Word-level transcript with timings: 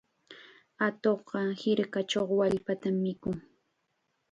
Atuqqa 0.85 1.39
hirkachaw 1.61 2.29
wallpatam 2.39 2.95
mikun. 3.05 3.37